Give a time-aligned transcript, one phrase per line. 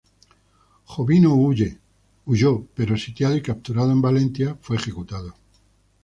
[0.83, 5.35] Jovino huyó pero, sitiado y capturado en Valentia, fue ejecutado.